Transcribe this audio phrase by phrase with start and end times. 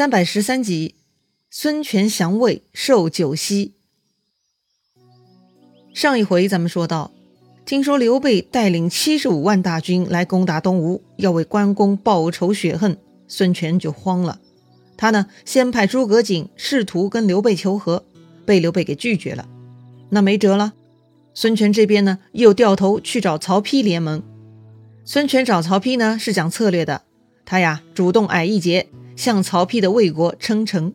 [0.00, 0.94] 三百十三集，
[1.50, 3.74] 孙权降魏受九锡。
[5.92, 7.12] 上一回咱们说到，
[7.66, 12.96] 听说刘备带领七十五万大军来攻打东吴，要为关公报仇雪恨，
[13.28, 14.40] 孙权就慌了。
[14.96, 18.06] 他呢，先派诸葛瑾试图跟刘备求和，
[18.46, 19.46] 被刘备给拒绝了。
[20.08, 20.72] 那没辙了，
[21.34, 24.22] 孙权这边呢，又掉头去找曹丕联盟。
[25.04, 27.02] 孙权找曹丕呢，是讲策略的，
[27.44, 28.88] 他呀，主动矮一截。
[29.20, 30.94] 向曹丕的魏国称臣，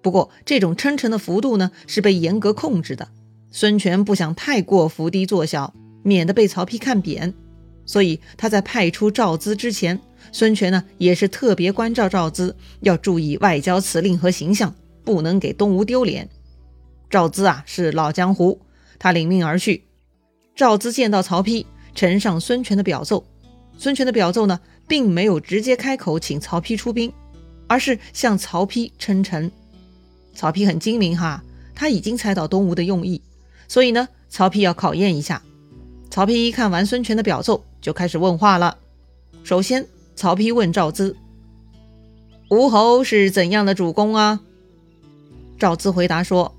[0.00, 3.08] 不过这种称臣的幅度呢是被严格控制的。
[3.50, 7.34] 孙权不想太过伏低作小，免得被曹丕看扁，
[7.84, 10.00] 所以他在派出赵资之前，
[10.32, 16.30] 孙权呢也是特别关照赵资，要注意外交辞令和形象，不能给东吴丢脸。
[17.10, 18.58] 赵资啊是老江湖，
[18.98, 19.84] 他领命而去。
[20.56, 23.26] 赵资见到曹丕，呈上孙权的表奏。
[23.76, 27.12] 孙权的表奏呢，并没有直接开口请曹丕出兵。
[27.70, 29.52] 而是向曹丕称臣，
[30.34, 33.22] 曹丕很精明哈，他已经猜到东吴的用意，
[33.68, 35.40] 所以呢，曹丕要考验一下。
[36.10, 38.76] 曹丕一看完孙权的表奏，就开始问话了。
[39.44, 41.16] 首先，曹丕问赵资
[42.50, 44.40] ：“吴侯是怎样的主公啊？”
[45.56, 46.56] 赵资回答说：“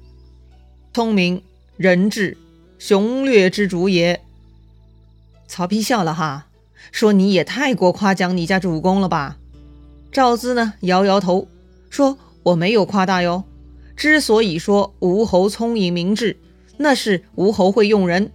[0.96, 1.44] 聪明、
[1.76, 2.38] 仁智、
[2.80, 4.22] 雄略之主也。”
[5.46, 6.48] 曹丕笑了哈，
[6.94, 9.40] 说：“你也太过夸奖你家主公了吧？”
[10.12, 11.48] 赵资呢摇摇头
[11.90, 13.46] 说：“我没有夸大哟。
[13.96, 16.38] 之所以说吴侯聪颖明智，
[16.78, 18.32] 那是吴侯会用人。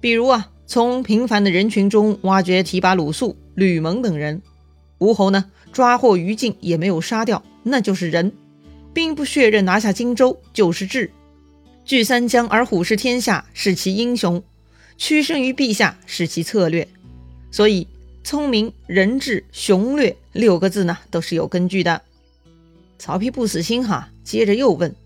[0.00, 4.42] 比如啊，从平凡的人群中挖掘提拔鲁肃、吕蒙等人。
[4.98, 8.30] 吴侯呢抓获于禁也没有杀掉，那就是仁。
[8.92, 11.10] 兵不血刃拿下荆州就是智。
[11.86, 14.42] 据三江而虎视天下是其英雄，
[14.98, 16.86] 屈身于陛下是其策略。
[17.50, 17.88] 所以。”
[18.24, 22.00] 聪明、仁智、雄略六个字呢，都是有根据的。
[22.98, 24.96] 曹丕不死心哈，接着又问：“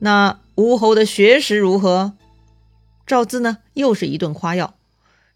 [0.00, 2.14] 那吴侯的学识如何？”
[3.06, 4.74] 赵资呢，又是一顿夸耀。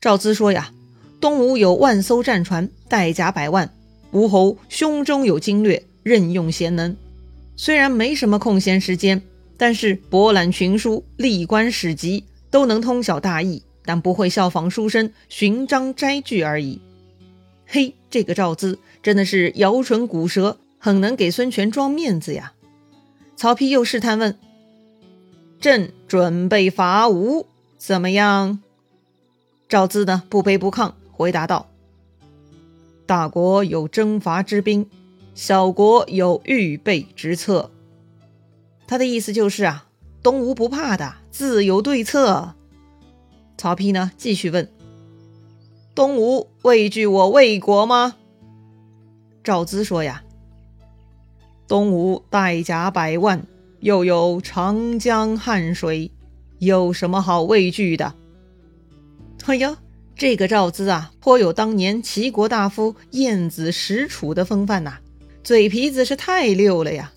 [0.01, 0.73] 赵资说呀
[1.21, 3.69] ：“东吴有万艘战船，带甲百万；
[4.11, 6.97] 吴侯胸中有经略，任用贤能。
[7.55, 9.23] 虽然没什么空闲时间，
[9.57, 16.81] 但是博览群书，历观史籍，都能通晓大义，但不会效仿书生寻章摘句而已。”
[17.75, 22.53] 嘿，这个赵资真的是摇唇鼓舌，很能给孙权装面子呀。
[23.35, 24.39] 曹丕又试探问
[25.59, 27.47] ：“朕准备伐吴，
[27.79, 28.61] 怎么样？”
[29.71, 31.71] 赵资呢，不卑不亢，回答道
[33.07, 34.87] ：“大国有征伐之兵，
[35.35, 37.71] 小国有预备之策。”
[38.87, 39.87] 他的意思就是啊，
[40.23, 42.53] 东吴不怕的，自有对策。
[43.57, 44.69] 曹丕呢，继续问。
[45.95, 48.17] 东吴畏惧我魏国吗？
[49.45, 50.23] 赵资说呀
[51.69, 53.47] ：“东吴带甲百万，
[53.81, 56.11] 又有长江汉水，
[56.61, 58.15] 有什么好畏惧的？”
[59.45, 59.77] 哎呀，
[60.17, 64.99] 这个赵资啊，颇有当年齐国大夫晏子使楚的风范呐，
[65.45, 67.13] 嘴皮子是太溜了呀。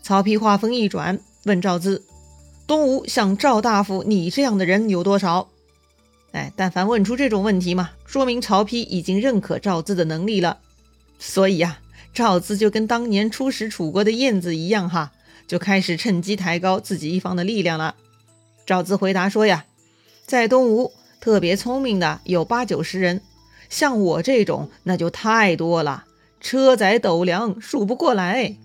[0.00, 2.02] 曹丕话锋一转，问赵资
[2.66, 5.48] ：“东吴像赵大夫你这样的人有多少？”
[6.32, 10.58] 哎，但凡问出这种问题嘛，说明曹丕已经认可赵资的能力了。
[11.18, 11.78] 所以呀，
[12.14, 15.12] 赵资就跟当年出使楚国的晏子一样，哈，
[15.46, 17.96] 就开始趁机抬高自己一方的力量了。
[18.64, 19.64] 赵资回答说呀，
[20.24, 23.22] 在东吴特别聪明的有八九十人，
[23.68, 26.04] 像我这种那就太多了，
[26.40, 28.56] 车载斗量数不过来。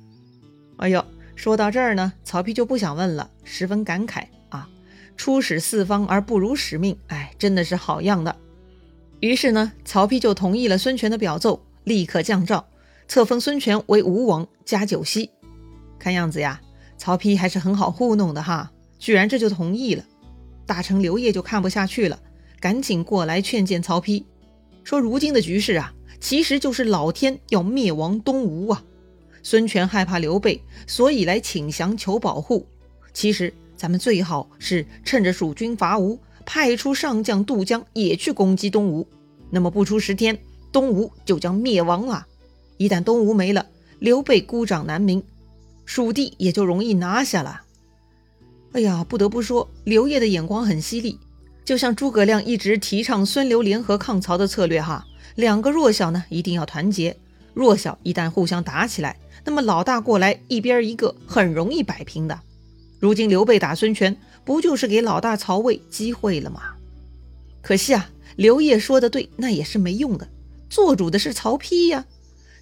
[0.77, 1.03] 哎呦，
[1.35, 4.25] 说到这儿呢，曹丕就不想问了，十分感慨。
[5.17, 8.35] 出使四方而不辱使命，哎，真的是好样的。
[9.21, 12.65] 于是呢，曹丕就同意了孙权的表奏，立刻降诏
[13.07, 15.31] 册封孙权为吴王，加九锡。
[15.97, 16.61] 看样子呀，
[16.97, 20.03] 曹丕还是很好糊弄的哈，居然这就同意了。
[20.65, 22.19] 大臣刘烨就看不下去了，
[22.59, 24.23] 赶紧过来劝谏曹丕，
[24.83, 28.83] 说如今的局势啊，其实就是老天要灭亡东吴啊。
[29.41, 32.67] 孙权害怕刘备，所以来请降求保护。
[33.13, 33.53] 其实。
[33.85, 39.07] 咱们最好是趁着蜀军伐吴，派出上将渡江也去攻击东吴。
[39.51, 40.39] 那么不出十天，
[40.71, 42.25] 东吴就将灭亡了。
[42.77, 43.67] 一旦东吴没了，
[43.99, 45.23] 刘备孤掌难鸣，
[45.85, 47.61] 蜀地也就容易拿下了。
[48.71, 51.19] 哎呀，不得不说，刘烨的眼光很犀利，
[51.63, 55.05] 就像诸葛亮一直提倡孙刘联合抗曹的策略哈。
[55.35, 57.15] 两个弱小呢，一定要团结。
[57.53, 62.39] 弱小一旦互相打起来，那么老大过来一边一个，很容易摆平的。
[62.99, 66.75] 如今刘备打孙权，不就是给老大曹魏机会了吗？
[67.61, 70.27] 可惜啊，刘烨说的对，那也是没用的。
[70.69, 72.05] 做主的是曹丕呀。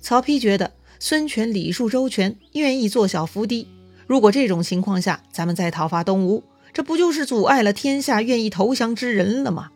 [0.02, 3.68] 曹丕觉得孙权礼数周全，愿意做小伏低。
[4.06, 6.44] 如果这种情况下，咱们再讨伐东吴，
[6.74, 9.72] 这不就是阻碍了天下愿意投降之人了吗？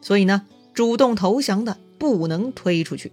[0.00, 0.42] 所以呢，
[0.72, 3.12] 主动投降的不能推出去。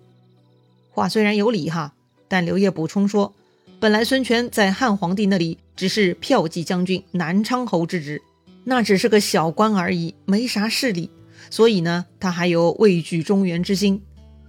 [0.90, 1.94] 话虽然有理哈，
[2.28, 3.34] 但刘烨补充说，
[3.82, 8.22] 本来孙权在汉皇帝那里只是骠骑将军、南昌侯之职，
[8.64, 11.10] 那只是个小官而已，没啥势力，
[11.50, 14.00] 所以呢，他还有畏惧中原之心。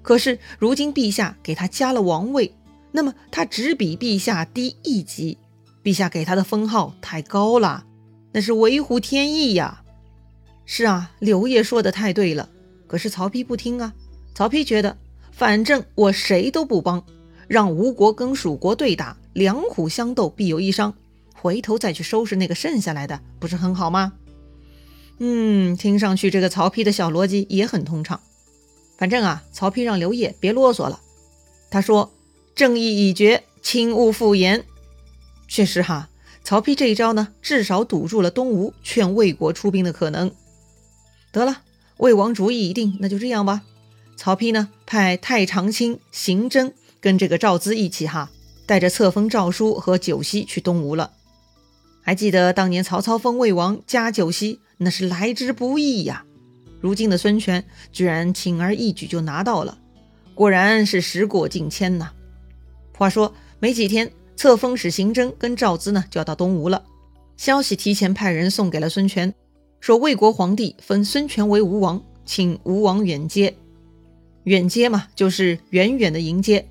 [0.02, 2.52] 可是如今陛下给他加了王位，
[2.90, 5.38] 那么他只比陛下低一级，
[5.82, 7.86] 陛下给他的封号太高了，
[8.32, 9.82] 那是违乎天意呀。
[10.66, 12.50] 是啊，刘烨说的太对了。
[12.86, 13.94] 可是曹丕不听啊，
[14.34, 14.98] 曹丕觉得
[15.30, 17.02] 反正我谁都不帮，
[17.48, 20.94] 让吴国跟蜀国对打，两虎相斗必有一伤，
[21.34, 24.12] 回头再去收拾那个剩下来的，不是很好吗？
[25.18, 28.20] 嗯，听上去这个曹丕的小逻辑也很通畅。
[28.98, 31.00] 反正啊，曹丕让刘烨别啰嗦了。
[31.70, 32.12] 他说
[32.54, 34.64] ：“正义已决，请勿复言。”
[35.48, 36.08] 确实哈，
[36.44, 40.30] 曹丕这一招呢，至少堵住了东吴劝魏国出兵的可能。
[41.32, 41.62] 得了，
[41.98, 43.62] 魏王主意已定，那就这样吧。
[44.16, 48.30] 曹丕呢，派太常卿邢真跟这个赵咨一起哈，
[48.64, 51.10] 带着册封诏书和酒席去东吴了。
[52.00, 56.24] 还记得当年曹操封魏王加酒席，那是来之不易呀。
[56.80, 59.78] 如今的孙权居然轻而易举就拿到了，
[60.34, 62.10] 果然是时过境迁呐。
[62.96, 66.84] 话说没几天，册封使行征跟赵咨呢就要到东吴了。
[67.36, 69.34] 消息提前派人送给了孙权，
[69.80, 73.52] 说魏国皇帝封孙权为吴王，请吴王远接。
[74.44, 76.64] 远接嘛，就是远远的迎接。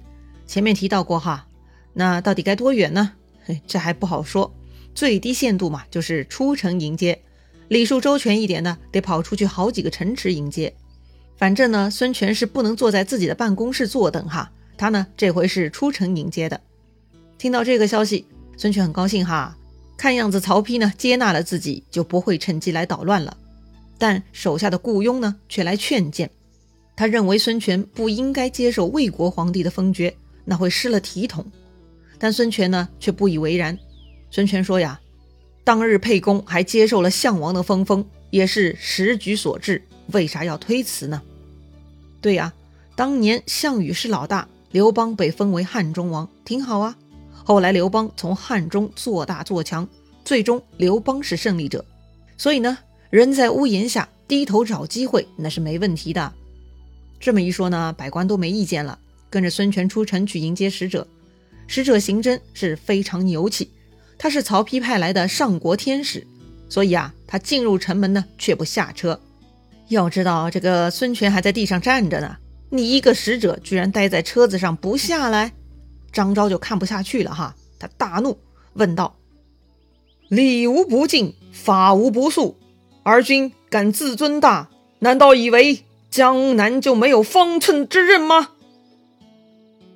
[0.51, 1.47] 前面提到过哈，
[1.93, 3.13] 那到底该多远呢？
[3.45, 4.53] 嘿，这还不好说。
[4.93, 7.21] 最低限度嘛，就是出城迎接。
[7.69, 10.73] 礼数周全一点呢，得跑出去好几个城池迎接。
[11.37, 16.59] 反正呢，孙权是不能坐在自己的办公室坐等哈，他呢这回是出城迎接的。
[17.37, 18.25] 听到这个消息，
[18.57, 19.57] 孙权很高兴哈，
[19.95, 23.37] 看样子曹丕呢接纳了自己，就不会趁机来捣乱了。
[23.97, 26.29] 但手下的顾雍呢却来劝谏，
[26.97, 30.13] 他认为孙权不应该接受魏国皇帝的封爵，
[30.45, 31.45] 那会失了体统。
[32.17, 33.77] 但孙权呢却不以为然，
[34.29, 34.99] 孙权说呀。
[35.63, 41.21] 当日沛公还接受了项王的封封，也是时局所致，为啥要推辞呢？
[42.19, 42.51] 对呀，
[42.95, 46.97] 当年项羽是老大，刘邦被封为汉中王，挺好啊。
[47.43, 49.87] 后来刘邦从汉中做大做强，
[50.25, 51.85] 最终刘邦是胜利者。
[52.37, 52.77] 所以呢，
[53.11, 56.33] 人在屋檐下低头找机会，那是没问题的。
[57.19, 58.97] 这么一说呢，百官都没意见了，
[59.31, 61.07] 跟着孙权出城去迎接使者。
[61.65, 63.71] 使者行真是非常牛气。
[64.19, 66.27] 他是曹丕派来的上国天使，
[66.69, 69.19] 所以啊，他进入城门呢却不下车。
[69.87, 72.37] 要知道，这个孙权还在地上站着呢，
[72.69, 75.53] 你一个使者居然待在车子上不下来，
[76.11, 78.37] 张昭就看不下去了哈，他大怒，
[78.73, 79.15] 问道
[80.29, 82.57] ：“礼无不敬，法无不肃，
[83.01, 84.69] 而君敢自尊大？
[84.99, 88.51] 难道以为江南就没有方寸之刃吗？”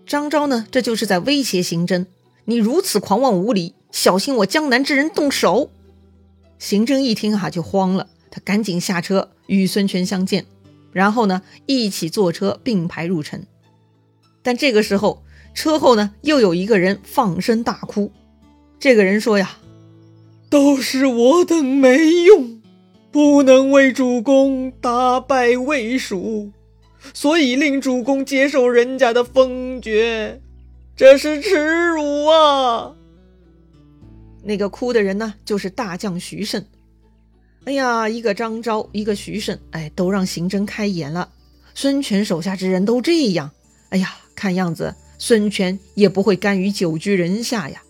[0.06, 2.06] 张昭呢，这就是在威胁行真，
[2.46, 3.74] 你如此狂妄无礼。
[3.92, 5.72] 小心我江南之人动手！
[6.60, 10.46] 邢真一听哈就慌了，他赶紧下车与孙权相见，
[10.92, 13.44] 然后呢一起坐车并排入城。
[14.44, 15.24] 但这个时候
[15.54, 18.12] 车后呢又有一个人放声大哭。
[18.80, 19.58] 这个人说呀
[20.52, 22.62] ：“都是我等没用，
[23.12, 26.52] 不能为主公打败魏蜀，
[27.14, 30.42] 所以令主公接受人家的封爵，
[30.96, 32.96] 这是耻辱啊！”
[34.44, 36.66] 那个哭的人呢，就是大将徐盛。
[37.66, 41.32] 哎呀，一个张昭，一个徐盛，哎，都让刑侦开眼了。
[41.74, 43.52] 孙权手下之人都这样，
[43.90, 47.82] 哎呀，看样子孙权也不会甘于久居人下呀。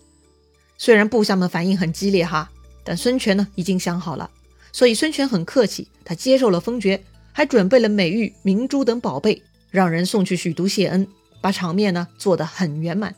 [0.78, 2.50] 虽然部下们反应很激烈哈，
[2.84, 4.30] 但孙权呢已经想好了，
[4.72, 7.02] 所以孙权很客气，他接受了封爵，
[7.36, 11.06] 还准备了美玉、明珠等宝贝，让人送去许都谢恩，
[11.42, 13.14] 把场面呢做得很圆满。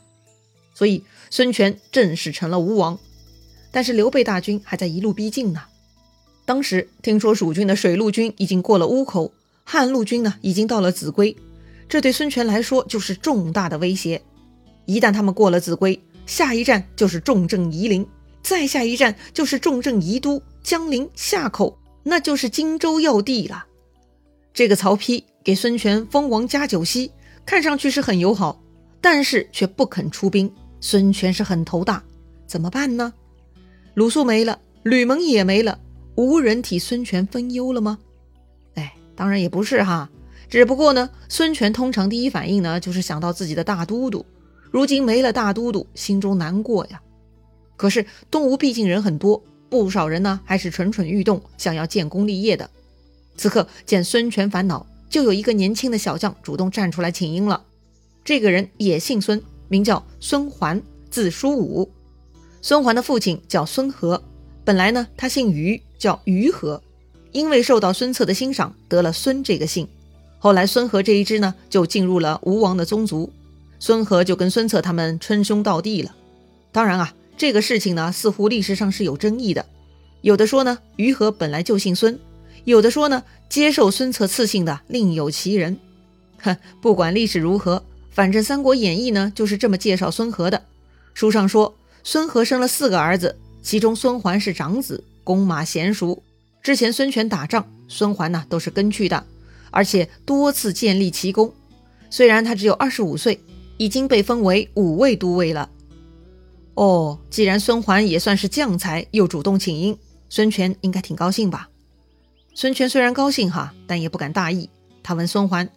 [0.75, 2.99] 所以孙权正式成了吴王。
[3.71, 5.61] 但是刘备大军还在一路逼近呢。
[6.43, 9.31] 当时听说蜀军的水陆军已经过了乌口，
[9.63, 11.33] 汉陆军呢已经到了秭归，
[11.87, 14.21] 这对孙权来说就是重大的威胁。
[14.83, 18.05] 一旦他们过了秭归，下一站就是重镇夷陵，
[18.43, 23.67] 再下一站就是重镇宜都、江陵、夏口，那就是荆州要地了。
[24.59, 27.13] 这个曹丕给孙权封王加九锡，
[27.45, 28.61] 看上去是很友好，
[28.99, 32.03] 但是却不肯出兵，孙权是很头大，
[32.45, 33.13] 怎么办呢？
[33.93, 35.79] 鲁肃没了，吕蒙也没了，
[36.15, 37.99] 无人替孙权分忧了吗？
[38.75, 40.09] 哎，当然也不是哈，
[40.49, 44.25] 只不过呢，孙权通常第一反应呢就是想到自己的大都督，
[44.71, 47.01] 如今没了大都督，心中难过呀。
[47.77, 52.69] 可是东吴毕竟人很多，不少人呢还是蠢蠢欲动，想要建功立业的。
[53.39, 57.63] 此刻见孙权烦恼，就有一个年轻的小将主动站出来请缨了。
[58.25, 61.89] 这个人也姓孙，名叫孙桓，字叔武。
[62.61, 64.21] 孙桓的父亲叫孙和，
[64.65, 66.83] 本来呢他姓于，叫于和，
[67.31, 69.87] 因为受到孙策的欣赏，得了孙这个姓。
[70.37, 73.31] 后来孙和这一支呢就进入了吴王的宗族，
[73.79, 76.13] 孙和就跟孙策他们称兄道弟了。
[76.73, 79.65] 当然啊，这个事情呢似乎历史上是有争议的，
[80.19, 82.19] 有的说呢于和本来就姓孙，
[82.65, 85.77] 有的说呢接受孙策赐姓的另有其人。
[86.41, 90.63] 哼，不管历史如何，反正《三国演义》呢就是这么介绍孙和的。
[91.13, 91.75] 书上说。
[92.01, 96.23] 孙和生了四个儿子，其中孙桓是长子，弓马娴熟。
[96.63, 99.25] 之前孙权打仗，孙桓呢都是跟去的，
[99.69, 101.53] 而且多次建立奇功。
[102.09, 103.41] 虽然他只有二十五岁，
[103.75, 105.69] 已经被封为五位都尉了。
[106.75, 109.97] 哦，既然孙桓也算是将才，又主动请缨，
[110.29, 111.69] 孙权应该挺高兴吧？
[112.61, 114.69] 孙权虽然高兴哈，但也不敢大意。
[115.01, 115.69] 他问孙桓：“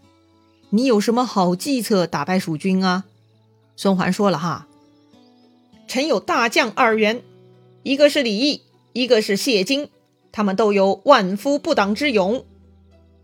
[0.70, 3.04] 你有什么好计策打败蜀军啊？”
[3.78, 4.66] 孙桓说了哈。
[5.86, 7.22] 臣有大将二员，
[7.84, 8.62] 一个是李毅，
[8.94, 9.90] 一个是谢金，
[10.32, 12.44] 他们都有万夫不挡之勇。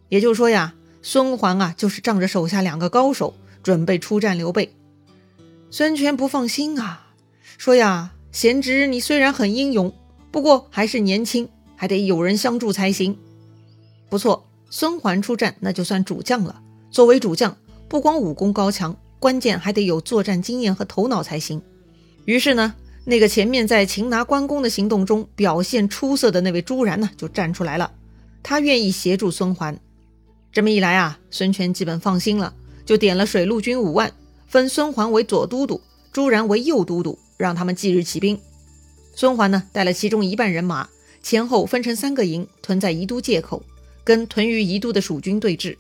[0.08, 3.34] 也就是说呀，孙桓啊，就是仗着手下两个高手，
[3.64, 4.72] 准备出战刘备。
[5.68, 7.08] 孙权不放心啊，
[7.56, 9.92] 说呀，贤侄你虽然很英勇，
[10.30, 13.18] 不过还是年轻，还得有人相助才行。
[14.08, 16.62] 不错，孙桓出战那就算主将了。
[16.90, 17.56] 作为主将，
[17.88, 21.60] 不光武功高强，关键还得有作战经验和头脑才行。
[22.24, 22.74] 于是呢，
[23.04, 27.92] 那个前面在擒拿关公的行动中表现出色的那位朱然呢，就站出来了。
[28.42, 29.78] 他愿意协助孙桓。
[30.50, 32.54] 这么一来啊，孙权基本放心了，
[32.86, 34.10] 就点了水陆军五万，
[34.46, 38.40] 分孙桓为左都督，朱然为右都督，让他们即日起兵。
[39.14, 40.88] 孙桓呢，带了其中一半人马，
[41.22, 43.62] 前后分成三个营，屯在宜都界口，
[44.08, 45.76] 跟屯于宜都的蜀军对峙。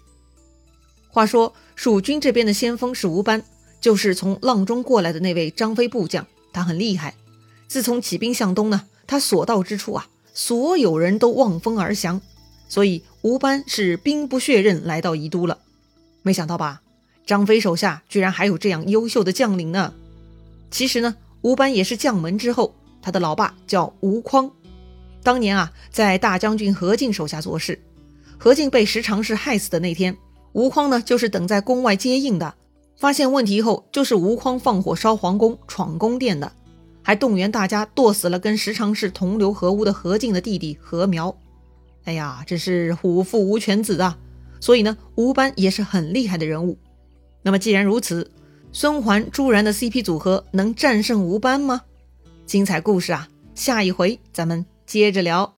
[1.08, 3.42] 话说蜀军这边的先锋是吴班，
[3.80, 6.26] 就是从阆中过来的那位张飞部将。
[6.52, 7.14] 他很厉害，
[7.68, 12.20] 自从起兵向东呢，他所到之处啊，所有人都望风而降，
[12.68, 15.60] 所以吴班是兵不血刃来到宜都了。
[16.20, 16.82] 没想到吧，
[17.24, 19.94] 张飞手下居然还有这样优秀的将领呢。
[20.70, 24.50] 其实呢，吴班也是将门之后，他的老爸叫吴匡，
[25.22, 27.80] 当年啊，在大将军何进手下做事，
[28.38, 30.16] 何进被十常侍害死的那天，
[30.52, 32.54] 吴匡呢就是等在宫外接应的。
[32.96, 36.52] 发现问题后，就是吴匡放火烧皇宫、闯宫殿的，
[37.02, 41.36] 还动员大家剁死了跟十常侍同流合污的何进的弟弟何苗。
[42.04, 44.18] 哎呀，真是虎父无犬子啊！
[44.60, 46.78] 所以呢，吴班也是很厉害的人物。
[47.42, 48.30] 那么既然如此，
[48.72, 51.82] 孙桓、朱然的 CP 组合能战胜吴班吗？
[52.46, 55.57] 精彩故事啊，下一回咱们接着聊。